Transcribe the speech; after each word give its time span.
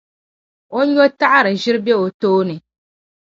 o 0.77 0.79
nyɔtaɣiri-ʒira 0.91 1.79
be 1.85 1.93
o 2.03 2.07
tooni. 2.21 2.55